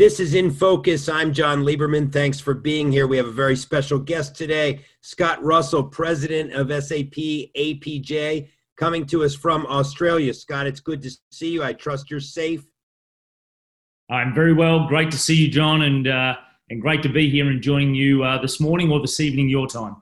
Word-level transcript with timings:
This 0.00 0.18
is 0.18 0.32
In 0.32 0.50
Focus. 0.50 1.10
I'm 1.10 1.30
John 1.30 1.62
Lieberman. 1.62 2.10
Thanks 2.10 2.40
for 2.40 2.54
being 2.54 2.90
here. 2.90 3.06
We 3.06 3.18
have 3.18 3.26
a 3.26 3.32
very 3.32 3.54
special 3.54 3.98
guest 3.98 4.34
today, 4.34 4.82
Scott 5.02 5.44
Russell, 5.44 5.84
president 5.84 6.54
of 6.54 6.68
SAP 6.68 7.12
APJ, 7.54 8.48
coming 8.78 9.04
to 9.04 9.24
us 9.24 9.34
from 9.34 9.66
Australia. 9.66 10.32
Scott, 10.32 10.66
it's 10.66 10.80
good 10.80 11.02
to 11.02 11.10
see 11.30 11.50
you. 11.50 11.62
I 11.62 11.74
trust 11.74 12.10
you're 12.10 12.18
safe. 12.18 12.64
I'm 14.08 14.32
very 14.32 14.54
well. 14.54 14.88
Great 14.88 15.10
to 15.10 15.18
see 15.18 15.34
you, 15.34 15.48
John, 15.48 15.82
and 15.82 16.08
uh, 16.08 16.36
and 16.70 16.80
great 16.80 17.02
to 17.02 17.10
be 17.10 17.28
here 17.28 17.50
and 17.50 17.60
joining 17.60 17.94
you 17.94 18.24
uh, 18.24 18.40
this 18.40 18.58
morning 18.58 18.90
or 18.90 19.02
this 19.02 19.20
evening, 19.20 19.50
your 19.50 19.66
time. 19.66 19.96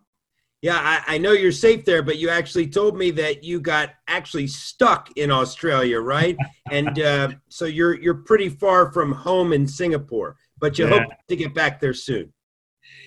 Yeah, 0.61 0.77
I, 0.77 1.15
I, 1.15 1.19
know 1.19 1.33
you're 1.33 1.53
safe 1.53 1.85
there, 1.85 2.03
but 2.03 2.19
you 2.19 2.31
actually 2.31 2.67
told 2.67 2.99
me 2.99 3.13
that 3.13 3.45
you 3.45 3.61
got 3.61 3.91
actually 4.09 4.49
stuck 4.49 5.09
in 5.17 5.31
Australia, 5.31 6.01
right? 6.01 6.37
and 6.73 6.99
uh, 6.99 7.29
so 7.49 7.65
you're 7.65 8.01
you're 8.01 8.23
pretty 8.23 8.49
far 8.49 8.93
from 8.93 9.13
home 9.13 9.53
in 9.53 9.69
Singapore, 9.69 10.37
but 10.59 10.77
you 10.77 10.89
yeah. 10.89 10.99
hope 10.99 11.11
to 11.29 11.37
get 11.37 11.55
back 11.55 11.81
there 11.81 11.95
soon. 11.95 12.33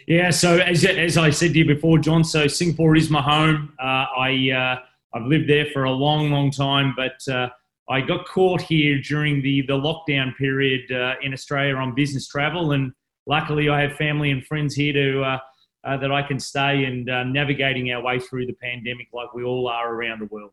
Yeah. 0.08 0.30
So 0.30 0.60
as 0.60 0.86
as 0.86 1.18
I 1.18 1.30
said 1.30 1.52
to 1.52 1.60
you 1.60 1.66
before, 1.66 2.00
John, 2.00 2.24
so 2.24 2.48
Singapore 2.48 2.96
is 2.96 3.10
my 3.10 3.22
home. 3.22 3.74
Uh, 3.82 4.06
I 4.18 4.52
uh, 4.52 5.18
I've 5.18 5.28
lived 5.28 5.50
there 5.50 5.66
for 5.74 5.84
a 5.84 5.92
long, 5.92 6.32
long 6.32 6.52
time, 6.52 6.94
but 6.96 7.34
uh, 7.34 7.50
I 7.90 8.00
got 8.00 8.26
caught 8.28 8.62
here 8.62 9.02
during 9.02 9.42
the 9.42 9.64
the 9.64 9.74
lockdown 9.74 10.38
period 10.38 10.90
uh, 10.90 11.16
in 11.22 11.34
Australia 11.34 11.76
on 11.76 11.96
business 11.96 12.30
travel, 12.30 12.72
and 12.72 12.94
luckily 13.28 13.68
I 13.68 13.82
have 13.82 13.98
family 13.98 14.32
and 14.32 14.46
friends 14.46 14.74
here 14.74 14.94
to 14.94 15.42
uh, 15.84 15.98
that 15.98 16.12
I 16.12 16.22
can 16.22 16.40
stay 16.40 16.86
and 16.86 17.10
uh, 17.10 17.24
navigating 17.24 17.92
our 17.92 18.04
way 18.04 18.20
through 18.20 18.46
the 18.46 18.54
pandemic 18.54 19.08
like 19.14 19.34
we 19.34 19.44
all 19.44 19.68
are 19.68 19.94
around 19.94 20.20
the 20.20 20.26
world. 20.26 20.52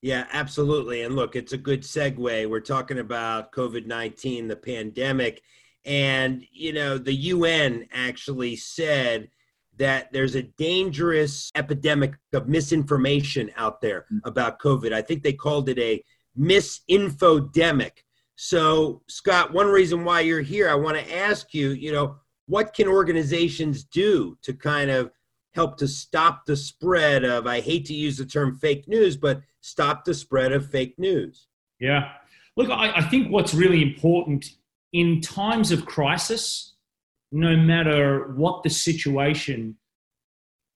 Yeah, 0.00 0.26
absolutely. 0.32 1.02
And 1.02 1.14
look, 1.14 1.36
it's 1.36 1.52
a 1.52 1.58
good 1.58 1.82
segue. 1.82 2.50
We're 2.50 2.60
talking 2.60 2.98
about 2.98 3.52
COVID 3.52 3.86
19, 3.86 4.48
the 4.48 4.56
pandemic. 4.56 5.42
And, 5.84 6.44
you 6.52 6.72
know, 6.72 6.98
the 6.98 7.14
UN 7.14 7.86
actually 7.92 8.56
said 8.56 9.28
that 9.78 10.12
there's 10.12 10.34
a 10.34 10.42
dangerous 10.42 11.50
epidemic 11.54 12.14
of 12.32 12.48
misinformation 12.48 13.50
out 13.56 13.80
there 13.80 14.06
mm. 14.12 14.20
about 14.24 14.58
COVID. 14.58 14.92
I 14.92 15.02
think 15.02 15.22
they 15.22 15.32
called 15.32 15.68
it 15.68 15.78
a 15.78 16.04
misinfodemic. 16.38 17.92
So, 18.34 19.02
Scott, 19.08 19.52
one 19.52 19.68
reason 19.68 20.04
why 20.04 20.20
you're 20.20 20.40
here, 20.40 20.68
I 20.68 20.74
want 20.74 20.98
to 20.98 21.16
ask 21.16 21.54
you, 21.54 21.70
you 21.70 21.92
know, 21.92 22.16
what 22.46 22.74
can 22.74 22.88
organizations 22.88 23.84
do 23.84 24.36
to 24.42 24.52
kind 24.52 24.90
of 24.90 25.10
help 25.54 25.76
to 25.76 25.86
stop 25.86 26.46
the 26.46 26.56
spread 26.56 27.24
of 27.24 27.46
i 27.46 27.60
hate 27.60 27.84
to 27.84 27.94
use 27.94 28.16
the 28.16 28.26
term 28.26 28.56
fake 28.56 28.88
news 28.88 29.16
but 29.16 29.42
stop 29.62 30.04
the 30.04 30.12
spread 30.12 30.52
of 30.52 30.70
fake 30.70 30.98
news? 30.98 31.46
Yeah. 31.80 32.10
Look 32.56 32.68
I, 32.68 32.98
I, 32.98 33.02
think 33.02 33.30
what's 33.30 33.54
really 33.54 33.82
important 33.82 34.44
in 34.92 35.22
times 35.22 35.72
of 35.72 35.86
crisis 35.86 36.74
no 37.30 37.56
matter 37.56 38.34
what 38.34 38.62
the 38.62 38.68
situation 38.68 39.76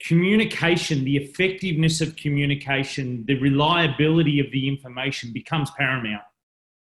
communication 0.03 1.05
the 1.05 1.17
effectiveness 1.17 2.01
of 2.01 2.17
communication 2.17 3.25
the 3.27 3.39
reliability 3.41 4.41
of 4.41 4.51
the 4.53 4.67
information 4.69 5.33
becomes 5.33 5.71
paramount. 5.73 6.23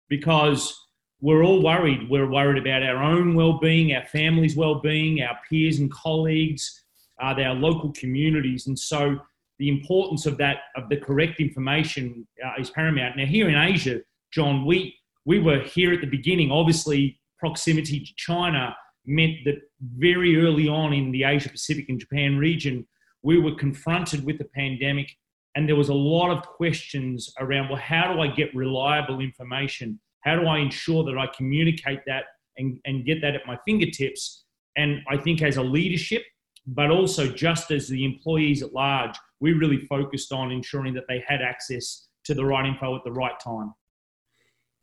Because 0.09 0.86
we're 1.21 1.45
all 1.45 1.63
worried. 1.63 2.09
We're 2.11 2.31
worried 2.31 2.61
about 2.61 2.83
our 2.83 3.03
own 3.03 3.35
well-being, 3.35 3.95
our 3.95 4.05
family's 4.07 4.57
well-being, 4.57 5.23
our 5.23 5.39
peers 5.49 5.79
and 5.79 5.91
colleagues, 5.91 6.85
uh, 7.23 7.35
our 7.39 7.55
local 7.55 7.93
communities, 7.93 8.67
and 8.67 8.79
so 8.79 9.19
the 9.59 9.69
importance 9.71 10.27
of 10.27 10.37
that 10.39 10.59
of 10.77 10.89
the 10.91 10.97
correct 10.99 11.41
information 11.41 12.27
uh, 12.45 12.61
is 12.61 12.71
paramount. 12.71 13.17
Now, 13.17 13.25
here 13.25 13.49
in 13.49 13.55
Asia, 13.55 14.01
John, 14.33 14.67
we 14.67 14.95
we 15.25 15.39
were 15.41 15.61
here 15.61 15.93
at 15.93 16.01
the 16.01 16.07
beginning. 16.07 16.51
Obviously, 16.51 17.19
proximity 17.39 18.01
to 18.01 18.13
China 18.17 18.77
meant 19.07 19.37
that 19.45 19.57
very 19.97 20.41
early 20.45 20.69
on 20.69 20.93
in 20.93 21.11
the 21.11 21.25
Asia 21.25 21.49
Pacific 21.49 21.89
and 21.89 21.99
Japan 21.99 22.37
region, 22.37 22.87
we 23.23 23.39
were 23.39 23.55
confronted 23.55 24.25
with 24.25 24.37
the 24.39 24.45
pandemic, 24.45 25.17
and 25.55 25.67
there 25.67 25.77
was 25.77 25.89
a 25.89 25.95
lot 25.95 26.31
of 26.31 26.43
questions 26.47 27.33
around 27.41 27.71
well, 27.71 27.79
how 27.79 28.13
do 28.13 28.21
I 28.21 28.29
get 28.29 28.55
reliable 28.55 29.21
information? 29.21 29.99
How 30.27 30.35
do 30.35 30.49
I 30.49 30.59
ensure 30.59 31.05
that 31.05 31.17
I 31.17 31.29
communicate 31.29 32.01
that 32.07 32.25
and, 32.59 32.81
and 32.85 33.07
get 33.07 33.21
that 33.23 33.37
at 33.37 33.47
my 33.47 33.57
fingertips? 33.65 34.45
And 34.77 35.01
I 35.09 35.17
think 35.17 35.41
as 35.41 35.57
a 35.57 35.63
leadership, 35.63 36.25
but 36.67 36.91
also 36.91 37.29
just 37.29 37.71
as 37.71 37.89
the 37.89 38.05
employees 38.05 38.61
at 38.61 38.73
large, 38.73 39.17
we 39.39 39.53
really 39.53 39.79
focused 39.79 40.33
on 40.33 40.51
ensuring 40.51 40.95
that 40.95 41.05
they 41.09 41.23
had 41.27 41.43
access 41.43 42.09
to 42.25 42.35
the 42.35 42.45
right 42.45 42.67
info 42.67 42.97
at 42.97 43.05
the 43.05 43.13
right 43.13 43.39
time. 43.39 43.73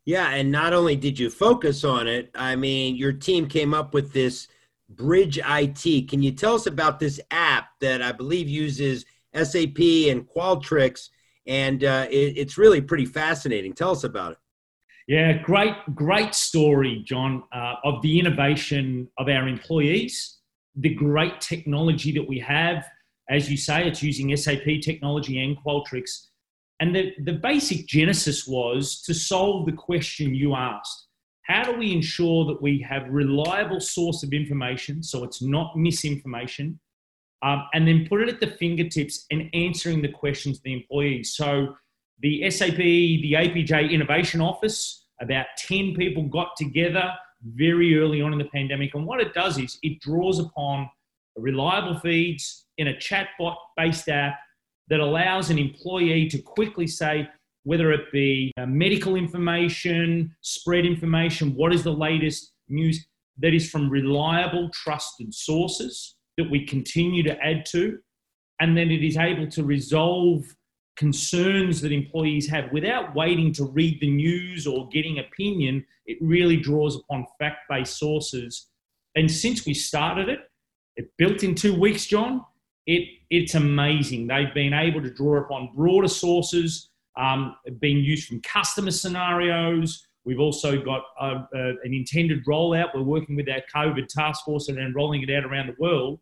Yeah, 0.06 0.30
and 0.30 0.50
not 0.50 0.72
only 0.72 0.96
did 0.96 1.18
you 1.18 1.28
focus 1.28 1.84
on 1.84 2.08
it, 2.08 2.30
I 2.34 2.56
mean, 2.56 2.96
your 2.96 3.12
team 3.12 3.46
came 3.46 3.74
up 3.74 3.92
with 3.92 4.14
this 4.14 4.48
Bridge 4.88 5.38
IT. 5.38 6.08
Can 6.08 6.22
you 6.22 6.32
tell 6.32 6.54
us 6.54 6.66
about 6.66 6.98
this 6.98 7.20
app 7.30 7.68
that 7.80 8.00
I 8.00 8.12
believe 8.12 8.48
uses 8.48 9.04
SAP 9.34 9.78
and 10.08 10.26
Qualtrics? 10.26 11.10
And 11.46 11.84
uh, 11.84 12.06
it, 12.10 12.38
it's 12.38 12.56
really 12.56 12.80
pretty 12.80 13.06
fascinating. 13.06 13.74
Tell 13.74 13.90
us 13.90 14.04
about 14.04 14.32
it. 14.32 14.38
Yeah, 15.06 15.34
great, 15.42 15.74
great 15.94 16.34
story, 16.34 17.02
John, 17.06 17.42
uh, 17.52 17.74
of 17.84 18.00
the 18.00 18.18
innovation 18.18 19.08
of 19.18 19.28
our 19.28 19.46
employees, 19.46 20.38
the 20.76 20.94
great 20.94 21.40
technology 21.42 22.10
that 22.12 22.26
we 22.26 22.38
have. 22.38 22.86
As 23.28 23.50
you 23.50 23.58
say, 23.58 23.86
it's 23.86 24.02
using 24.02 24.34
SAP 24.34 24.80
technology 24.82 25.44
and 25.44 25.58
Qualtrics. 25.58 26.28
And 26.80 26.96
the, 26.96 27.12
the 27.22 27.34
basic 27.34 27.86
genesis 27.86 28.46
was 28.46 29.02
to 29.02 29.12
solve 29.12 29.66
the 29.66 29.72
question 29.72 30.34
you 30.34 30.54
asked. 30.54 31.08
How 31.42 31.64
do 31.64 31.78
we 31.78 31.92
ensure 31.92 32.46
that 32.46 32.62
we 32.62 32.80
have 32.88 33.06
reliable 33.10 33.80
source 33.80 34.22
of 34.22 34.32
information 34.32 35.02
so 35.02 35.22
it's 35.24 35.42
not 35.42 35.76
misinformation, 35.76 36.80
um, 37.42 37.64
and 37.74 37.86
then 37.86 38.06
put 38.08 38.22
it 38.22 38.30
at 38.30 38.40
the 38.40 38.46
fingertips 38.46 39.26
and 39.30 39.50
answering 39.52 40.00
the 40.00 40.08
questions 40.08 40.56
of 40.56 40.62
the 40.62 40.72
employees? 40.72 41.34
So 41.34 41.76
the 42.20 42.50
SAP, 42.50 42.76
the 42.76 43.34
APJ 43.36 43.90
Innovation 43.90 44.40
Office, 44.40 45.06
about 45.20 45.46
10 45.58 45.94
people 45.94 46.24
got 46.24 46.56
together 46.56 47.12
very 47.54 47.98
early 47.98 48.22
on 48.22 48.32
in 48.32 48.38
the 48.38 48.46
pandemic. 48.46 48.94
And 48.94 49.06
what 49.06 49.20
it 49.20 49.34
does 49.34 49.58
is 49.58 49.78
it 49.82 50.00
draws 50.00 50.38
upon 50.38 50.88
reliable 51.36 51.98
feeds 51.98 52.66
in 52.78 52.88
a 52.88 52.94
chatbot 52.94 53.56
based 53.76 54.08
app 54.08 54.38
that 54.88 55.00
allows 55.00 55.50
an 55.50 55.58
employee 55.58 56.28
to 56.28 56.38
quickly 56.38 56.86
say, 56.86 57.28
whether 57.64 57.92
it 57.92 58.12
be 58.12 58.52
uh, 58.58 58.66
medical 58.66 59.16
information, 59.16 60.34
spread 60.42 60.84
information, 60.84 61.54
what 61.54 61.72
is 61.72 61.82
the 61.82 61.92
latest 61.92 62.52
news 62.68 63.06
that 63.38 63.54
is 63.54 63.70
from 63.70 63.88
reliable, 63.90 64.68
trusted 64.70 65.34
sources 65.34 66.16
that 66.36 66.50
we 66.50 66.64
continue 66.64 67.22
to 67.22 67.38
add 67.42 67.64
to. 67.66 67.98
And 68.60 68.76
then 68.76 68.90
it 68.90 69.04
is 69.04 69.16
able 69.16 69.48
to 69.48 69.64
resolve 69.64 70.44
concerns 70.96 71.80
that 71.80 71.92
employees 71.92 72.48
have 72.48 72.70
without 72.72 73.14
waiting 73.14 73.52
to 73.52 73.64
read 73.64 74.00
the 74.00 74.10
news 74.10 74.66
or 74.66 74.88
getting 74.88 75.18
opinion. 75.18 75.84
It 76.06 76.18
really 76.20 76.56
draws 76.56 76.96
upon 76.96 77.26
fact 77.38 77.58
based 77.68 77.98
sources. 77.98 78.68
And 79.16 79.30
since 79.30 79.66
we 79.66 79.74
started 79.74 80.28
it, 80.28 80.40
it 80.96 81.10
built 81.18 81.42
in 81.42 81.54
two 81.54 81.78
weeks, 81.78 82.06
John. 82.06 82.44
It, 82.86 83.08
it's 83.30 83.54
amazing. 83.54 84.26
They've 84.26 84.52
been 84.54 84.74
able 84.74 85.02
to 85.02 85.10
draw 85.10 85.38
upon 85.38 85.70
broader 85.74 86.08
sources, 86.08 86.90
um, 87.16 87.56
being 87.80 87.98
used 87.98 88.28
from 88.28 88.40
customer 88.42 88.90
scenarios. 88.90 90.06
We've 90.24 90.40
also 90.40 90.82
got 90.82 91.02
a, 91.20 91.46
a, 91.54 91.68
an 91.82 91.94
intended 91.94 92.44
rollout. 92.46 92.94
We're 92.94 93.02
working 93.02 93.36
with 93.36 93.48
our 93.48 93.62
COVID 93.74 94.08
task 94.08 94.44
force 94.44 94.68
and 94.68 94.78
then 94.78 94.92
rolling 94.94 95.22
it 95.22 95.30
out 95.30 95.44
around 95.44 95.68
the 95.68 95.76
world 95.78 96.20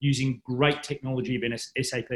using 0.00 0.40
great 0.44 0.82
technology 0.82 1.36
of 1.36 1.60
SAP. 1.82 2.10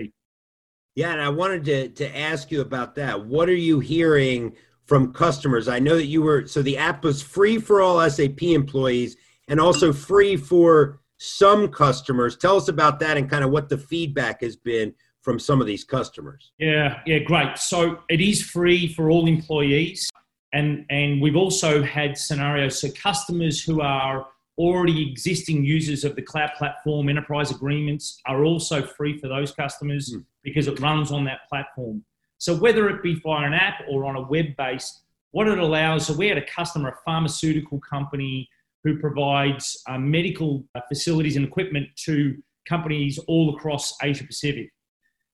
Yeah, 0.95 1.13
and 1.13 1.21
I 1.21 1.29
wanted 1.29 1.65
to 1.65 1.89
to 1.89 2.19
ask 2.19 2.51
you 2.51 2.61
about 2.61 2.95
that. 2.97 3.25
What 3.25 3.49
are 3.49 3.55
you 3.55 3.81
hearing 3.81 4.55
from 4.87 5.13
customers? 5.13 5.69
I 5.69 5.79
know 5.79 5.97
that 5.97 6.07
you 6.07 6.23
were 6.23 6.47
so 6.47 6.63
the 6.63 6.79
app 6.79 7.05
was 7.05 7.23
free 7.23 7.59
for 7.59 7.81
all 7.81 8.09
SAP 8.09 8.43
employees 8.43 9.17
and 9.49 9.61
also 9.61 9.93
free 9.93 10.37
for 10.37 11.01
some 11.17 11.69
customers. 11.69 12.37
Tell 12.37 12.57
us 12.57 12.69
about 12.69 13.01
that 13.01 13.17
and 13.17 13.29
kind 13.31 13.45
of 13.45 13.51
what 13.51 13.69
the 13.69 13.79
feedback 13.79 14.43
has 14.43 14.57
been 14.57 14.95
from 15.23 15.39
some 15.39 15.61
of 15.61 15.67
these 15.67 15.85
customers. 15.85 16.53
Yeah, 16.59 17.01
yeah, 17.07 17.19
great. 17.19 17.57
So 17.59 18.01
it 18.11 18.21
is 18.21 18.43
free 18.43 18.93
for 18.93 19.11
all 19.11 19.27
employees. 19.27 20.11
And, 20.53 20.85
and 20.91 21.21
we've 21.21 21.35
also 21.35 21.83
had 21.83 22.17
scenarios 22.17 22.81
so 22.81 22.89
customers 22.91 23.63
who 23.63 23.81
are 23.81 24.27
already 24.57 25.11
existing 25.11 25.65
users 25.65 26.05
of 26.05 26.15
the 26.17 26.23
cloud 26.23 26.51
platform 26.57 27.09
enterprise 27.09 27.51
agreements 27.51 28.21
are 28.27 28.45
also 28.45 28.83
free 28.83 29.19
for 29.19 29.29
those 29.29 29.53
customers 29.53 30.15
mm. 30.15 30.25
because 30.43 30.69
it 30.69 30.79
runs 30.81 31.11
on 31.11 31.25
that 31.25 31.41
platform. 31.49 32.05
So 32.39 32.55
whether 32.55 32.89
it 32.89 33.03
be 33.03 33.15
via 33.15 33.47
an 33.47 33.55
app 33.55 33.83
or 33.89 34.05
on 34.05 34.17
a 34.17 34.23
web 34.23 34.57
base, 34.57 35.01
what 35.33 35.49
it 35.49 35.59
allows, 35.59 36.07
so 36.07 36.15
we 36.15 36.29
had 36.29 36.39
a 36.39 36.47
customer, 36.47 36.91
a 36.91 36.97
pharmaceutical 37.05 37.81
company 37.81 38.49
who 38.85 38.99
provides 38.99 39.83
uh, 39.89 39.99
medical 39.99 40.65
uh, 40.75 40.81
facilities 40.89 41.37
and 41.37 41.45
equipment 41.45 41.89
to 41.97 42.37
companies 42.69 43.19
all 43.27 43.57
across 43.57 43.95
Asia 44.03 44.25
Pacific. 44.25 44.71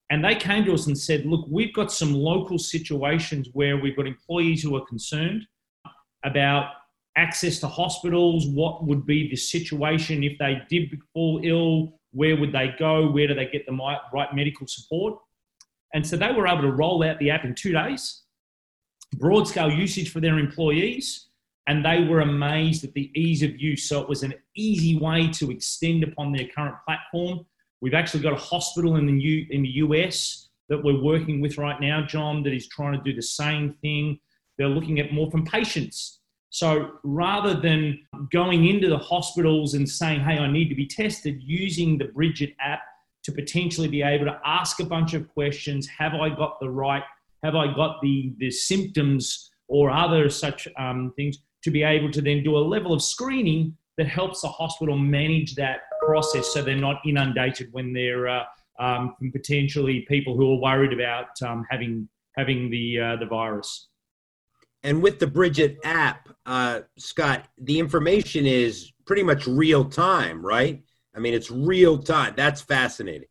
And 0.08 0.24
they 0.24 0.34
came 0.34 0.64
to 0.64 0.72
us 0.72 0.86
and 0.86 0.98
said, 0.98 1.26
look, 1.26 1.46
we've 1.48 1.74
got 1.74 1.92
some 1.92 2.12
local 2.14 2.58
situations 2.58 3.48
where 3.52 3.76
we've 3.76 3.96
got 3.96 4.06
employees 4.06 4.62
who 4.62 4.74
are 4.76 4.84
concerned 4.86 5.46
about 6.24 6.72
access 7.20 7.58
to 7.60 7.68
hospitals, 7.68 8.46
what 8.48 8.84
would 8.86 9.04
be 9.04 9.28
the 9.28 9.36
situation 9.36 10.24
if 10.24 10.38
they 10.38 10.62
did 10.68 10.98
fall 11.12 11.40
ill, 11.44 12.00
where 12.12 12.36
would 12.36 12.52
they 12.52 12.74
go, 12.78 13.10
where 13.10 13.28
do 13.28 13.34
they 13.34 13.46
get 13.46 13.66
the 13.66 13.72
right 14.12 14.34
medical 14.34 14.66
support. 14.66 15.18
And 15.92 16.06
so 16.06 16.16
they 16.16 16.32
were 16.32 16.48
able 16.48 16.62
to 16.62 16.72
roll 16.72 17.04
out 17.04 17.18
the 17.18 17.30
app 17.30 17.44
in 17.44 17.54
two 17.54 17.72
days, 17.72 18.22
broad 19.16 19.46
scale 19.46 19.70
usage 19.70 20.10
for 20.10 20.20
their 20.20 20.38
employees, 20.38 21.28
and 21.66 21.84
they 21.84 22.04
were 22.04 22.20
amazed 22.20 22.84
at 22.84 22.94
the 22.94 23.10
ease 23.14 23.42
of 23.42 23.60
use. 23.60 23.88
So 23.88 24.00
it 24.00 24.08
was 24.08 24.22
an 24.22 24.34
easy 24.56 24.96
way 24.96 25.28
to 25.28 25.50
extend 25.50 26.02
upon 26.04 26.32
their 26.32 26.48
current 26.54 26.76
platform. 26.86 27.44
We've 27.80 27.94
actually 27.94 28.22
got 28.22 28.32
a 28.32 28.36
hospital 28.36 28.96
in 28.96 29.06
the, 29.06 29.20
U, 29.20 29.46
in 29.50 29.62
the 29.62 29.68
US 29.84 30.48
that 30.68 30.82
we're 30.82 31.02
working 31.02 31.40
with 31.40 31.58
right 31.58 31.80
now, 31.80 32.02
John, 32.06 32.42
that 32.44 32.54
is 32.54 32.68
trying 32.68 32.96
to 32.96 33.02
do 33.04 33.14
the 33.14 33.22
same 33.22 33.74
thing. 33.82 34.20
They're 34.56 34.68
looking 34.68 35.00
at 35.00 35.12
more 35.12 35.30
from 35.30 35.44
patients 35.44 36.19
so 36.50 36.98
rather 37.04 37.54
than 37.54 38.00
going 38.32 38.66
into 38.66 38.88
the 38.88 38.98
hospitals 38.98 39.74
and 39.74 39.88
saying, 39.88 40.20
hey, 40.20 40.38
I 40.38 40.50
need 40.50 40.68
to 40.68 40.74
be 40.74 40.86
tested, 40.86 41.40
using 41.40 41.96
the 41.96 42.06
Bridge 42.06 42.42
IT 42.42 42.54
app 42.60 42.82
to 43.22 43.32
potentially 43.32 43.88
be 43.88 44.02
able 44.02 44.24
to 44.26 44.40
ask 44.44 44.80
a 44.80 44.84
bunch 44.84 45.14
of 45.14 45.28
questions 45.28 45.86
have 45.86 46.14
I 46.14 46.28
got 46.28 46.58
the 46.60 46.68
right, 46.68 47.04
have 47.44 47.54
I 47.54 47.72
got 47.72 48.00
the, 48.02 48.34
the 48.38 48.50
symptoms 48.50 49.50
or 49.68 49.90
other 49.90 50.28
such 50.28 50.66
um, 50.76 51.12
things 51.16 51.38
to 51.62 51.70
be 51.70 51.82
able 51.82 52.10
to 52.10 52.20
then 52.20 52.42
do 52.42 52.56
a 52.56 52.58
level 52.58 52.92
of 52.92 53.02
screening 53.02 53.76
that 53.96 54.08
helps 54.08 54.40
the 54.40 54.48
hospital 54.48 54.96
manage 54.96 55.54
that 55.54 55.80
process 56.04 56.52
so 56.52 56.62
they're 56.62 56.74
not 56.74 57.00
inundated 57.06 57.68
when 57.72 57.92
they're 57.92 58.26
uh, 58.28 58.44
um, 58.80 59.14
potentially 59.32 60.06
people 60.08 60.36
who 60.36 60.54
are 60.54 60.60
worried 60.60 60.92
about 60.92 61.40
um, 61.42 61.64
having 61.70 62.08
having 62.36 62.70
the 62.70 62.98
uh, 62.98 63.16
the 63.16 63.26
virus. 63.26 63.89
And 64.82 65.02
with 65.02 65.18
the 65.18 65.26
Bridge 65.26 65.58
IT 65.58 65.78
app, 65.84 66.28
uh, 66.46 66.80
Scott, 66.96 67.48
the 67.58 67.78
information 67.78 68.46
is 68.46 68.92
pretty 69.06 69.22
much 69.22 69.46
real 69.46 69.84
time, 69.84 70.44
right? 70.44 70.82
I 71.14 71.18
mean, 71.18 71.34
it's 71.34 71.50
real 71.50 71.98
time. 71.98 72.34
That's 72.36 72.62
fascinating. 72.62 73.28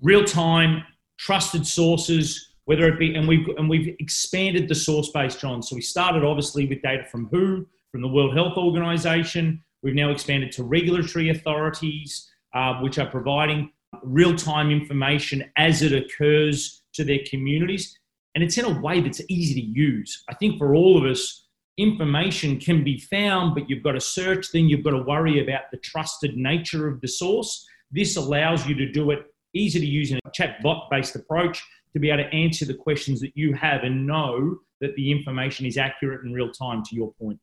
Real 0.00 0.24
time, 0.24 0.82
trusted 1.18 1.66
sources, 1.66 2.54
whether 2.64 2.86
it 2.88 2.98
be, 2.98 3.14
and 3.14 3.28
we've 3.28 3.46
and 3.58 3.68
we've 3.68 3.94
expanded 3.98 4.68
the 4.68 4.74
source 4.74 5.10
base, 5.10 5.36
John. 5.36 5.62
So 5.62 5.76
we 5.76 5.82
started 5.82 6.24
obviously 6.24 6.66
with 6.66 6.82
data 6.82 7.04
from 7.04 7.26
WHO, 7.26 7.66
from 7.90 8.02
the 8.02 8.08
World 8.08 8.34
Health 8.34 8.56
Organization. 8.56 9.62
We've 9.82 9.94
now 9.94 10.10
expanded 10.10 10.52
to 10.52 10.64
regulatory 10.64 11.30
authorities, 11.30 12.30
uh, 12.54 12.80
which 12.80 12.98
are 12.98 13.10
providing 13.10 13.72
real 14.02 14.34
time 14.34 14.70
information 14.70 15.50
as 15.56 15.82
it 15.82 15.92
occurs 15.92 16.82
to 16.94 17.04
their 17.04 17.18
communities 17.28 17.98
and 18.34 18.42
it's 18.42 18.58
in 18.58 18.64
a 18.64 18.80
way 18.80 19.00
that's 19.00 19.20
easy 19.28 19.60
to 19.60 19.66
use. 19.66 20.24
I 20.28 20.34
think 20.34 20.58
for 20.58 20.74
all 20.74 20.96
of 20.98 21.10
us, 21.10 21.46
information 21.78 22.58
can 22.58 22.84
be 22.84 22.98
found, 22.98 23.54
but 23.54 23.68
you've 23.68 23.82
got 23.82 23.92
to 23.92 24.00
search, 24.00 24.52
then 24.52 24.68
you've 24.68 24.84
got 24.84 24.90
to 24.90 25.02
worry 25.02 25.42
about 25.42 25.62
the 25.70 25.78
trusted 25.78 26.36
nature 26.36 26.88
of 26.88 27.00
the 27.00 27.08
source. 27.08 27.66
This 27.90 28.16
allows 28.16 28.66
you 28.66 28.74
to 28.74 28.90
do 28.90 29.10
it 29.10 29.26
easy 29.54 29.80
to 29.80 29.86
use 29.86 30.10
in 30.10 30.18
a 30.24 30.30
chatbot 30.30 30.88
based 30.90 31.14
approach 31.16 31.62
to 31.92 31.98
be 31.98 32.10
able 32.10 32.24
to 32.24 32.34
answer 32.34 32.64
the 32.64 32.74
questions 32.74 33.20
that 33.20 33.36
you 33.36 33.52
have 33.54 33.84
and 33.84 34.06
know 34.06 34.58
that 34.80 34.94
the 34.96 35.10
information 35.10 35.66
is 35.66 35.76
accurate 35.76 36.24
in 36.24 36.32
real 36.32 36.50
time, 36.50 36.82
to 36.84 36.96
your 36.96 37.12
point. 37.20 37.38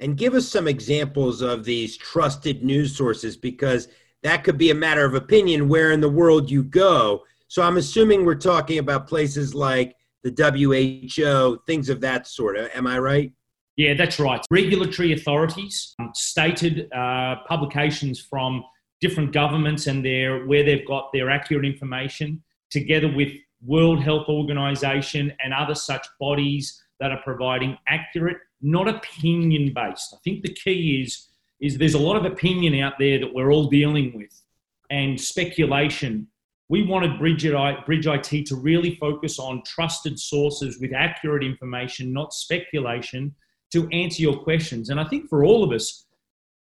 And 0.00 0.16
give 0.16 0.34
us 0.34 0.48
some 0.48 0.66
examples 0.66 1.40
of 1.40 1.64
these 1.64 1.96
trusted 1.96 2.64
news 2.64 2.96
sources 2.96 3.36
because 3.36 3.88
that 4.22 4.42
could 4.42 4.58
be 4.58 4.70
a 4.70 4.74
matter 4.74 5.04
of 5.04 5.14
opinion 5.14 5.68
where 5.68 5.92
in 5.92 6.00
the 6.00 6.08
world 6.08 6.50
you 6.50 6.64
go 6.64 7.22
so 7.54 7.62
I'm 7.62 7.76
assuming 7.76 8.24
we're 8.24 8.34
talking 8.34 8.78
about 8.78 9.06
places 9.06 9.54
like 9.54 9.94
the 10.24 10.32
WHO, 10.34 11.62
things 11.68 11.88
of 11.88 12.00
that 12.00 12.26
sort. 12.26 12.56
Am 12.74 12.84
I 12.84 12.98
right? 12.98 13.32
Yeah, 13.76 13.94
that's 13.94 14.18
right. 14.18 14.44
Regulatory 14.50 15.12
authorities, 15.12 15.94
um, 16.00 16.10
stated 16.14 16.92
uh, 16.92 17.36
publications 17.46 18.18
from 18.18 18.64
different 19.00 19.32
governments 19.32 19.86
and 19.86 20.04
their 20.04 20.44
where 20.46 20.64
they've 20.64 20.84
got 20.84 21.10
their 21.12 21.30
accurate 21.30 21.64
information, 21.64 22.42
together 22.70 23.06
with 23.14 23.32
World 23.64 24.02
Health 24.02 24.26
Organization 24.28 25.32
and 25.40 25.54
other 25.54 25.76
such 25.76 26.04
bodies 26.18 26.82
that 26.98 27.12
are 27.12 27.20
providing 27.22 27.78
accurate, 27.86 28.38
not 28.62 28.88
opinion 28.88 29.72
based. 29.72 30.12
I 30.12 30.18
think 30.24 30.42
the 30.42 30.52
key 30.52 31.02
is 31.04 31.28
is 31.60 31.78
there's 31.78 31.94
a 31.94 32.00
lot 32.00 32.16
of 32.16 32.24
opinion 32.24 32.82
out 32.82 32.94
there 32.98 33.20
that 33.20 33.32
we're 33.32 33.52
all 33.52 33.68
dealing 33.68 34.12
with, 34.12 34.42
and 34.90 35.20
speculation 35.20 36.26
we 36.68 36.82
wanted 36.82 37.18
Bridge 37.18 37.46
Bridge 37.86 38.06
IT 38.06 38.46
to 38.46 38.56
really 38.56 38.96
focus 38.96 39.38
on 39.38 39.62
trusted 39.64 40.18
sources 40.18 40.78
with 40.80 40.92
accurate 40.94 41.44
information, 41.44 42.12
not 42.12 42.32
speculation, 42.32 43.34
to 43.72 43.88
answer 43.90 44.22
your 44.22 44.38
questions. 44.38 44.88
And 44.88 44.98
I 44.98 45.04
think 45.04 45.28
for 45.28 45.44
all 45.44 45.62
of 45.62 45.72
us, 45.72 46.06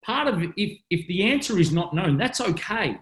part 0.03 0.27
of 0.27 0.41
it, 0.41 0.49
if, 0.57 0.77
if 0.89 1.07
the 1.07 1.23
answer 1.31 1.57
is 1.59 1.71
not 1.71 1.93
known, 1.93 2.17
that's 2.17 2.41
okay. 2.41 2.97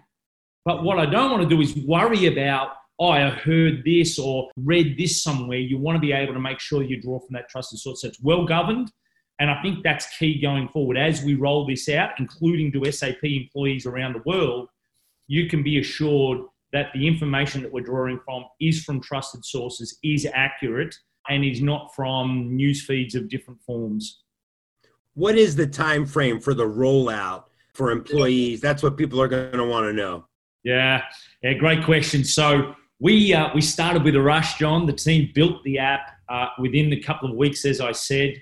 But 0.64 0.84
what 0.84 0.98
I 0.98 1.06
don't 1.06 1.30
want 1.30 1.42
to 1.42 1.48
do 1.48 1.60
is 1.60 1.74
worry 1.84 2.26
about, 2.26 2.68
oh, 3.00 3.08
I 3.08 3.28
heard 3.30 3.82
this 3.84 4.18
or 4.18 4.48
read 4.56 4.96
this 4.96 5.22
somewhere. 5.22 5.58
You 5.58 5.78
want 5.78 5.96
to 5.96 6.00
be 6.00 6.12
able 6.12 6.34
to 6.34 6.40
make 6.40 6.60
sure 6.60 6.82
you 6.82 7.00
draw 7.00 7.18
from 7.18 7.34
that 7.34 7.48
trusted 7.48 7.80
source. 7.80 8.02
So 8.02 8.08
it's 8.08 8.20
well 8.22 8.46
governed. 8.46 8.92
And 9.40 9.50
I 9.50 9.60
think 9.60 9.82
that's 9.82 10.16
key 10.18 10.40
going 10.40 10.68
forward. 10.68 10.96
As 10.96 11.24
we 11.24 11.34
roll 11.34 11.66
this 11.66 11.88
out, 11.88 12.10
including 12.18 12.70
to 12.72 12.92
SAP 12.92 13.24
employees 13.24 13.86
around 13.86 14.14
the 14.14 14.22
world, 14.24 14.68
you 15.26 15.48
can 15.48 15.64
be 15.64 15.80
assured 15.80 16.42
that 16.72 16.86
the 16.94 17.06
information 17.06 17.62
that 17.62 17.72
we're 17.72 17.82
drawing 17.82 18.18
from 18.24 18.44
is 18.60 18.82
from 18.82 19.00
trusted 19.00 19.44
sources, 19.44 19.98
is 20.02 20.26
accurate, 20.32 20.94
and 21.28 21.44
is 21.44 21.60
not 21.60 21.94
from 21.94 22.54
news 22.56 22.84
feeds 22.84 23.14
of 23.14 23.28
different 23.28 23.60
forms. 23.62 24.22
What 25.14 25.36
is 25.36 25.54
the 25.54 25.66
time 25.66 26.06
frame 26.06 26.40
for 26.40 26.54
the 26.54 26.64
rollout 26.64 27.44
for 27.74 27.90
employees? 27.90 28.60
That's 28.60 28.82
what 28.82 28.96
people 28.96 29.20
are 29.20 29.28
going 29.28 29.52
to 29.52 29.64
want 29.64 29.86
to 29.86 29.92
know. 29.92 30.26
Yeah, 30.64 31.02
yeah, 31.42 31.54
great 31.54 31.84
question. 31.84 32.24
So 32.24 32.74
we 33.00 33.34
uh, 33.34 33.50
we 33.54 33.60
started 33.60 34.04
with 34.04 34.14
a 34.14 34.22
rush, 34.22 34.58
John. 34.58 34.86
The 34.86 34.92
team 34.92 35.30
built 35.34 35.62
the 35.64 35.78
app 35.78 36.12
uh, 36.28 36.48
within 36.58 36.92
a 36.92 37.00
couple 37.00 37.30
of 37.30 37.36
weeks, 37.36 37.64
as 37.64 37.80
I 37.80 37.92
said. 37.92 38.40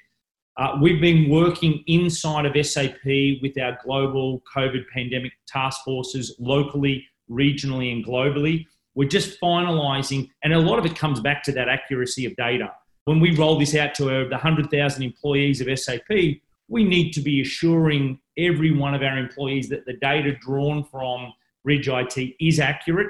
Uh, 0.56 0.76
we've 0.83 1.00
been 1.00 1.31
working 1.31 1.83
inside 1.87 2.44
of 2.44 2.67
SAP 2.67 3.05
with 3.41 3.59
our 3.59 3.79
global 3.83 4.43
COVID 4.55 4.85
pandemic 4.94 5.33
task 5.49 5.81
forces 5.85 6.37
locally 6.38 7.06
regionally 7.31 7.93
and 7.93 8.05
globally. 8.05 8.67
We're 8.94 9.09
just 9.09 9.41
finalizing, 9.41 10.28
and 10.43 10.52
a 10.52 10.59
lot 10.59 10.78
of 10.78 10.87
it 10.87 10.97
comes 10.97 11.21
back 11.21 11.43
to 11.45 11.52
that 11.52 11.69
accuracy 11.69 12.26
of 12.26 12.35
data. 12.37 12.73
When 13.05 13.21
we 13.21 13.37
roll 13.37 13.59
this 13.59 13.75
out 13.75 13.95
to 13.97 14.05
the 14.05 14.28
100,000 14.31 15.02
employees 15.02 15.61
of 15.61 15.78
SAP, 15.78 16.11
we 16.69 16.85
need 16.85 17.12
to 17.12 17.21
be 17.21 17.40
assuring 17.40 18.21
every 18.37 18.73
one 18.73 18.95
of 18.95 19.02
our 19.02 19.19
employees 19.19 19.69
that 19.69 19.87
the 19.87 19.95
data 19.95 20.37
drawn 20.40 20.85
from 20.85 21.33
Bridge 21.64 21.88
IT 21.88 22.35
is 22.40 22.61
accurate 22.61 23.09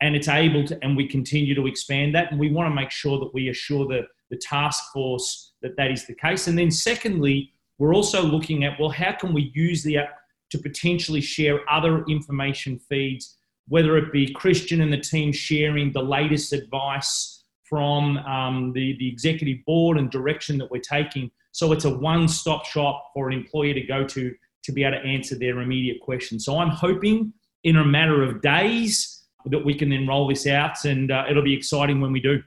and 0.00 0.14
it's 0.14 0.28
able 0.28 0.64
to, 0.64 0.78
and 0.82 0.96
we 0.96 1.06
continue 1.06 1.54
to 1.54 1.66
expand 1.66 2.14
that. 2.14 2.30
And 2.30 2.38
we 2.38 2.50
want 2.50 2.70
to 2.70 2.74
make 2.74 2.90
sure 2.90 3.18
that 3.18 3.32
we 3.34 3.48
assure 3.48 3.86
the, 3.86 4.02
the 4.30 4.36
task 4.36 4.92
force 4.92 5.52
that 5.62 5.76
that 5.76 5.90
is 5.90 6.06
the 6.06 6.14
case. 6.14 6.46
And 6.46 6.56
then, 6.56 6.70
secondly, 6.70 7.52
we're 7.78 7.94
also 7.94 8.22
looking 8.22 8.64
at 8.64 8.78
well, 8.78 8.90
how 8.90 9.12
can 9.12 9.32
we 9.32 9.50
use 9.54 9.82
the 9.82 9.98
app 9.98 10.18
to 10.50 10.58
potentially 10.58 11.20
share 11.20 11.60
other 11.70 12.04
information 12.04 12.78
feeds 12.78 13.36
whether 13.68 13.96
it 13.96 14.12
be 14.12 14.32
Christian 14.32 14.80
and 14.80 14.92
the 14.92 14.98
team 14.98 15.32
sharing 15.32 15.92
the 15.92 16.02
latest 16.02 16.52
advice 16.52 17.44
from 17.64 18.16
um, 18.18 18.72
the, 18.72 18.96
the 18.98 19.08
executive 19.08 19.58
board 19.66 19.98
and 19.98 20.10
direction 20.10 20.56
that 20.58 20.70
we're 20.70 20.80
taking. 20.80 21.30
So 21.52 21.72
it's 21.72 21.84
a 21.84 21.90
one 21.90 22.28
stop 22.28 22.64
shop 22.64 23.10
for 23.12 23.28
an 23.28 23.34
employer 23.34 23.74
to 23.74 23.82
go 23.82 24.04
to 24.04 24.34
to 24.64 24.72
be 24.72 24.84
able 24.84 24.98
to 24.98 25.04
answer 25.04 25.38
their 25.38 25.60
immediate 25.60 26.00
questions. 26.00 26.44
So 26.44 26.58
I'm 26.58 26.70
hoping 26.70 27.32
in 27.64 27.76
a 27.76 27.84
matter 27.84 28.22
of 28.22 28.42
days 28.42 29.24
that 29.46 29.64
we 29.64 29.74
can 29.74 29.88
then 29.88 30.06
roll 30.06 30.28
this 30.28 30.46
out 30.46 30.84
and 30.84 31.10
uh, 31.10 31.24
it'll 31.28 31.42
be 31.42 31.54
exciting 31.54 32.00
when 32.00 32.12
we 32.12 32.20
do. 32.20 32.42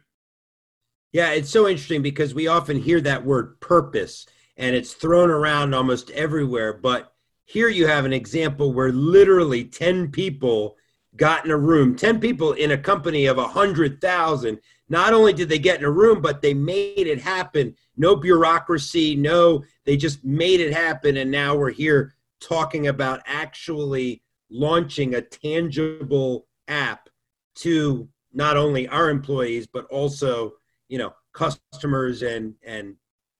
Yeah, 1.14 1.32
it's 1.32 1.50
so 1.50 1.68
interesting 1.68 2.02
because 2.02 2.34
we 2.34 2.48
often 2.48 2.80
hear 2.80 3.02
that 3.02 3.26
word 3.26 3.60
purpose 3.60 4.26
and 4.56 4.76
it's 4.76 4.94
thrown 4.94 5.30
around 5.30 5.74
almost 5.74 6.10
everywhere. 6.12 6.74
But 6.74 7.14
here 7.46 7.68
you 7.68 7.88
have 7.88 8.06
an 8.06 8.14
example 8.14 8.72
where 8.74 8.92
literally 8.92 9.66
10 9.66 10.12
people 10.12 10.78
got 11.16 11.46
in 11.46 11.52
a 11.52 11.58
room. 11.58 11.96
10 11.96 12.20
people 12.20 12.54
in 12.54 12.72
a 12.72 12.78
company 12.78 13.26
of 13.26 13.38
100000 13.38 14.60
not 14.90 15.14
only 15.14 15.32
did 15.32 15.50
they 15.50 15.60
get 15.60 15.80
in 15.80 15.86
a 15.86 15.92
room 15.92 16.22
but 16.22 16.42
they 16.42 16.54
made 16.54 17.08
it 17.08 17.22
happen. 17.22 17.76
No 17.98 18.16
bureaucracy 18.16 19.16
no 19.16 19.64
they 19.86 19.98
just 19.98 20.24
made 20.24 20.60
it 20.60 20.74
happen. 20.74 21.18
And 21.18 21.32
now 21.32 21.56
we're 21.56 21.72
here 21.72 22.16
talking 22.40 22.88
about 22.88 23.22
actually 23.26 24.22
launching 24.50 25.16
a 25.16 25.22
tangible 25.22 26.48
app 26.68 27.10
to 27.56 28.08
not 28.34 28.58
only 28.58 28.88
our 28.88 29.10
employees 29.10 29.68
but 29.68 29.86
also 29.86 30.54
you 30.88 30.98
know 30.98 31.14
customers 31.34 32.22
and 32.22 32.56
and 32.66 32.96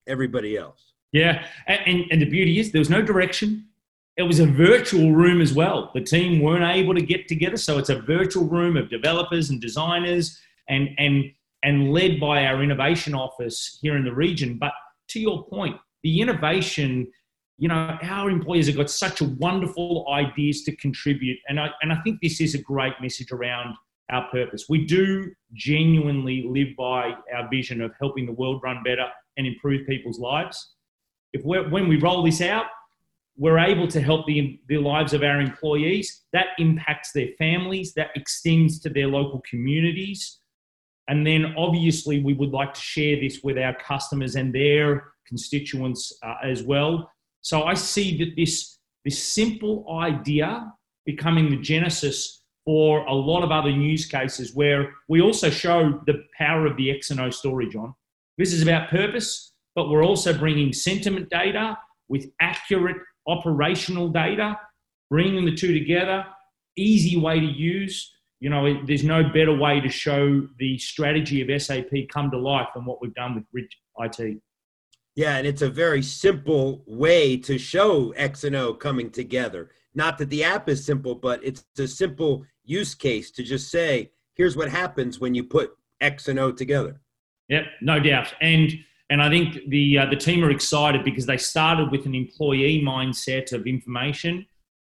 everybody 0.08 0.58
else. 0.58 0.94
Yeah. 1.12 1.46
And 1.68 2.06
and 2.12 2.22
the 2.22 2.30
beauty 2.30 2.60
is 2.60 2.72
there 2.72 2.80
was 2.80 2.90
no 2.90 3.02
direction 3.02 3.68
it 4.22 4.28
was 4.28 4.40
a 4.40 4.46
virtual 4.46 5.12
room 5.12 5.42
as 5.42 5.52
well. 5.54 5.90
The 5.96 6.02
team 6.02 6.42
weren't 6.42 6.64
able 6.64 6.94
to 6.94 7.02
get 7.02 7.28
together, 7.28 7.58
so 7.58 7.80
it's 7.80 7.90
a 7.90 8.00
virtual 8.02 8.46
room 8.46 8.78
of 8.78 8.90
developers 8.90 9.50
and 9.50 9.60
designers, 9.60 10.40
and 10.70 10.90
and 11.00 11.26
and 11.64 11.92
led 11.92 12.20
by 12.20 12.46
our 12.46 12.62
innovation 12.62 13.16
office 13.16 13.80
here 13.82 13.96
in 13.98 14.06
the 14.06 14.14
region. 14.14 14.58
But 14.60 14.74
to 15.10 15.20
your 15.20 15.46
point, 15.48 15.76
the 16.04 16.22
innovation, 16.22 17.08
you 17.58 17.68
know, 17.68 17.98
our 18.02 18.30
employees 18.30 18.68
have 18.68 18.78
got 18.78 18.90
such 18.92 19.22
a 19.22 19.26
wonderful 19.26 20.08
ideas 20.12 20.64
to 20.64 20.76
contribute. 20.76 21.38
And 21.50 21.60
I, 21.60 21.70
and 21.82 21.92
I 21.94 21.98
think 22.02 22.20
this 22.22 22.42
is 22.42 22.56
a 22.56 22.62
great 22.62 22.94
message 23.02 23.32
around 23.32 23.76
our 24.12 24.28
purpose. 24.32 24.66
We 24.70 24.86
do 24.86 25.32
genuinely 25.54 26.48
live 26.48 26.70
by 26.78 27.14
our 27.36 27.48
vision 27.50 27.82
of 27.82 27.92
helping 28.00 28.26
the 28.26 28.34
world 28.34 28.62
run 28.64 28.82
better 28.84 29.08
and 29.38 29.46
improve 29.46 29.88
people's 29.88 30.20
lives. 30.20 30.74
If 31.34 31.44
when 31.44 31.88
we 31.88 31.98
roll 31.98 32.24
this 32.24 32.42
out, 32.42 32.66
we're 33.38 33.60
able 33.60 33.88
to 33.88 34.02
help 34.02 34.26
the, 34.28 34.60
the 34.68 34.78
lives 34.78 35.14
of 35.14 35.24
our 35.24 35.40
employees. 35.40 36.24
That 36.34 36.48
impacts 36.60 37.12
their 37.12 37.30
families, 37.38 37.94
that 37.94 38.10
extends 38.16 38.80
to 38.82 38.90
their 38.90 39.08
local 39.08 39.42
communities. 39.50 40.40
And 41.08 41.26
then 41.26 41.56
obviously, 41.58 42.24
we 42.24 42.34
would 42.34 42.52
like 42.52 42.74
to 42.74 42.82
share 42.82 43.20
this 43.20 43.42
with 43.44 43.58
our 43.58 43.76
customers 43.76 44.36
and 44.36 44.54
their 44.54 45.14
constituents 45.28 46.14
uh, 46.24 46.36
as 46.44 46.64
well. 46.64 47.12
So 47.42 47.64
I 47.64 47.74
see 47.74 48.18
that 48.20 48.36
this, 48.36 48.78
this 49.04 49.22
simple 49.22 49.86
idea 49.92 50.72
becoming 51.06 51.50
the 51.50 51.58
genesis 51.58 52.44
for 52.66 53.00
a 53.08 53.14
lot 53.14 53.44
of 53.44 53.52
other 53.52 53.70
use 53.70 54.06
cases 54.06 54.54
where 54.54 54.94
we 55.10 55.22
also 55.22 55.50
show 55.50 56.00
the 56.06 56.24
power 56.38 56.68
of 56.68 56.78
the 56.78 56.92
X 56.92 57.10
and 57.10 57.20
O 57.20 57.30
story, 57.30 57.68
John. 57.68 57.96
This 58.38 58.54
is 58.54 58.62
about 58.62 58.90
purpose, 58.90 59.54
but 59.76 59.90
we're 59.90 60.06
also 60.06 60.38
bringing 60.38 60.72
sentiment 60.72 61.30
data 61.30 61.78
with 62.08 62.30
accurate 62.40 62.98
operational 63.28 64.10
data, 64.10 64.58
bringing 65.10 65.46
the 65.46 65.56
two 65.56 65.74
together, 65.74 66.26
easy 66.78 67.18
way 67.18 67.40
to 67.40 67.46
use. 67.46 68.12
You 68.40 68.50
know, 68.50 68.82
there's 68.86 69.04
no 69.04 69.24
better 69.24 69.56
way 69.56 69.80
to 69.82 69.90
show 69.90 70.48
the 70.58 70.78
strategy 70.78 71.42
of 71.42 71.62
SAP 71.62 71.92
come 72.12 72.32
to 72.32 72.38
life 72.38 72.68
than 72.74 72.86
what 72.86 73.02
we've 73.02 73.14
done 73.14 73.36
with 73.36 73.52
Bridge 73.52 73.78
IT. 74.00 74.42
Yeah, 75.16 75.36
and 75.38 75.46
it's 75.46 75.62
a 75.62 75.70
very 75.70 76.02
simple 76.02 76.84
way 76.88 77.38
to 77.38 77.58
show 77.58 78.12
X 78.12 78.44
and 78.44 78.56
O 78.56 78.74
coming 78.74 79.12
together. 79.12 79.70
Not 79.94 80.18
that 80.18 80.30
the 80.30 80.44
app 80.44 80.70
is 80.70 80.86
simple, 80.86 81.16
but 81.16 81.44
it's 81.44 81.66
a 81.78 81.88
simple 81.88 82.46
use 82.64 82.96
case 82.96 83.30
to 83.32 83.44
just 83.44 83.70
say, 83.70 84.12
here's 84.36 84.56
what 84.56 84.70
happens 84.70 85.20
when 85.20 85.36
you 85.36 85.44
put 85.44 85.72
X 86.00 86.30
and 86.30 86.40
O 86.40 86.52
together. 86.52 87.02
Yep, 87.50 87.66
no 87.82 88.00
doubt. 88.00 88.34
And 88.42 88.72
and 89.12 89.22
I 89.22 89.30
think 89.30 89.60
the 89.68 89.98
uh, 90.00 90.06
the 90.06 90.16
team 90.16 90.42
are 90.44 90.50
excited 90.50 91.04
because 91.04 91.26
they 91.26 91.36
started 91.36 91.92
with 91.92 92.06
an 92.06 92.16
employee 92.16 92.82
mindset 92.82 93.52
of 93.52 93.68
information. 93.68 94.46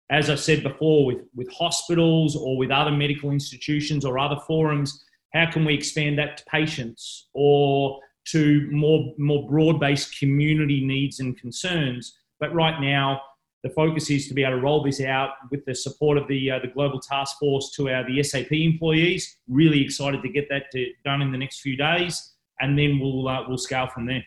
As 0.09 0.31
I 0.31 0.37
said 0.37 0.63
before, 0.63 1.05
with 1.05 1.23
with 1.35 1.53
hospitals 1.53 2.37
or 2.37 2.57
with 2.57 2.71
other 2.71 2.93
medical 2.93 3.33
institutions 3.33 4.05
or 4.05 4.17
other 4.19 4.41
forums, 4.47 5.05
how 5.35 5.51
can 5.51 5.65
we 5.65 5.75
expand 5.75 6.17
that 6.21 6.37
to 6.37 6.45
patients 6.45 7.29
or 7.35 7.99
to 8.27 8.69
more 8.71 9.13
more 9.19 9.49
broad 9.49 9.81
based 9.81 10.17
community 10.17 10.87
needs 10.87 11.19
and 11.19 11.37
concerns? 11.37 12.17
But 12.39 12.55
right 12.55 12.81
now, 12.81 13.21
the 13.65 13.71
focus 13.71 14.11
is 14.11 14.29
to 14.29 14.35
be 14.35 14.45
able 14.45 14.59
to 14.59 14.63
roll 14.63 14.85
this 14.85 15.01
out 15.01 15.31
with 15.51 15.65
the 15.65 15.75
support 15.75 16.19
of 16.19 16.29
the 16.29 16.53
uh, 16.53 16.61
the 16.61 16.69
global 16.69 17.01
task 17.01 17.37
force 17.41 17.73
to 17.73 17.91
our 17.91 18.07
the 18.07 18.23
SAP 18.23 18.53
employees. 18.53 19.39
Really 19.49 19.83
excited 19.83 20.23
to 20.23 20.29
get 20.29 20.49
that 20.51 20.71
to, 20.71 20.93
done 21.05 21.21
in 21.21 21.33
the 21.33 21.39
next 21.39 21.63
few 21.63 21.77
days 21.77 22.34
and 22.61 22.79
then 22.79 22.99
we'll 23.01 23.27
uh, 23.29 23.49
we'll 23.49 23.59
scale 23.59 23.89
from 23.89 24.07
there. 24.07 24.25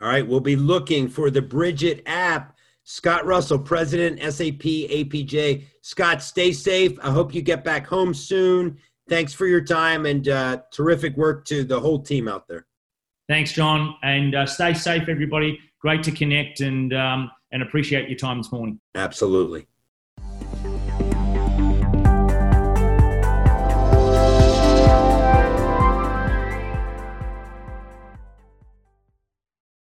All 0.00 0.08
right, 0.08 0.26
we'll 0.26 0.40
be 0.40 0.56
looking 0.56 1.08
for 1.08 1.30
the 1.30 1.42
Bridge 1.42 1.84
IT 1.84 2.02
app. 2.06 2.56
Scott 2.84 3.24
Russell, 3.24 3.58
President, 3.58 4.20
SAP 4.20 4.62
APJ. 4.62 5.64
Scott, 5.82 6.22
stay 6.22 6.50
safe. 6.50 6.98
I 7.02 7.10
hope 7.10 7.32
you 7.32 7.40
get 7.40 7.62
back 7.62 7.86
home 7.86 8.12
soon. 8.12 8.78
Thanks 9.08 9.32
for 9.32 9.46
your 9.46 9.60
time 9.60 10.06
and 10.06 10.28
uh, 10.28 10.62
terrific 10.72 11.16
work 11.16 11.44
to 11.46 11.64
the 11.64 11.78
whole 11.78 12.00
team 12.02 12.26
out 12.26 12.48
there. 12.48 12.66
Thanks, 13.28 13.52
John, 13.52 13.94
and 14.02 14.34
uh, 14.34 14.46
stay 14.46 14.74
safe, 14.74 15.08
everybody. 15.08 15.58
Great 15.80 16.02
to 16.04 16.12
connect 16.12 16.60
and 16.60 16.92
um, 16.92 17.30
and 17.52 17.62
appreciate 17.62 18.08
your 18.08 18.18
time 18.18 18.38
this 18.38 18.50
morning. 18.50 18.80
Absolutely. 18.94 19.66